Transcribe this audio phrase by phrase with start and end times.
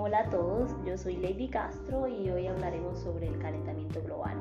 [0.00, 4.38] Hola a todos, yo soy Lady Castro y hoy hablaremos sobre el calentamiento global.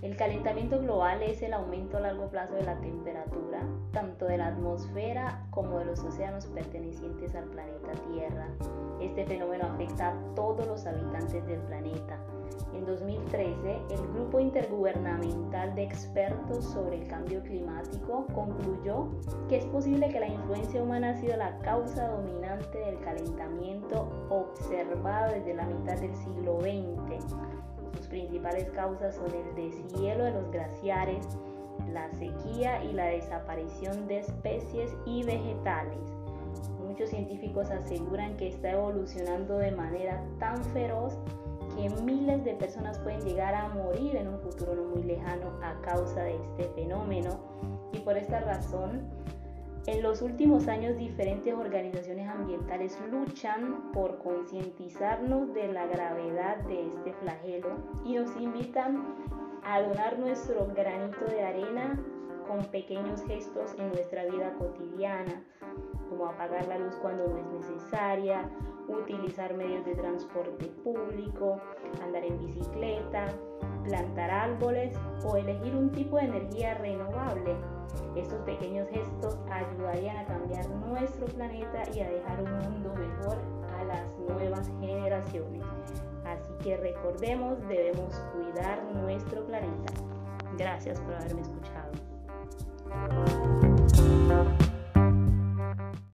[0.00, 3.62] El calentamiento global es el aumento a largo plazo de la temperatura,
[3.92, 8.46] tanto de la atmósfera como de los océanos pertenecientes al planeta Tierra.
[9.00, 12.16] Este fenómeno afecta a todos los habitantes del planeta.
[12.74, 19.08] En 2013, el Grupo Intergubernamental de Expertos sobre el Cambio Climático concluyó
[19.48, 25.32] que es posible que la influencia humana ha sido la causa dominante del calentamiento observado
[25.32, 27.34] desde la mitad del siglo XX.
[27.96, 31.26] Sus principales causas son el deshielo de los glaciares,
[31.92, 35.98] la sequía y la desaparición de especies y vegetales.
[36.86, 41.18] Muchos científicos aseguran que está evolucionando de manera tan feroz
[41.76, 45.80] que miles de personas pueden llegar a morir en un futuro no muy lejano a
[45.82, 47.38] causa de este fenómeno.
[47.92, 49.08] Y por esta razón,
[49.88, 57.14] en los últimos años diferentes organizaciones ambientales luchan por concientizarnos de la gravedad de este
[57.14, 57.70] flagelo
[58.04, 59.16] y nos invitan
[59.64, 61.98] a donar nuestro granito de arena
[62.46, 65.42] con pequeños gestos en nuestra vida cotidiana,
[66.10, 68.46] como apagar la luz cuando no es necesaria,
[68.88, 71.62] utilizar medios de transporte público,
[72.02, 73.26] andar en bicicleta,
[73.84, 77.56] plantar árboles o elegir un tipo de energía renovable.
[78.16, 79.38] Estos pequeños gestos
[79.88, 83.38] ayudarían a cambiar nuestro planeta y a dejar un mundo mejor
[83.78, 85.62] a las nuevas generaciones.
[86.24, 89.92] Así que recordemos, debemos cuidar nuestro planeta.
[90.56, 91.92] Gracias por haberme escuchado.